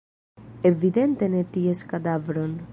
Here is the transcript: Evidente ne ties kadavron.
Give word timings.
Evidente 0.69 1.29
ne 1.35 1.43
ties 1.53 1.85
kadavron. 1.95 2.59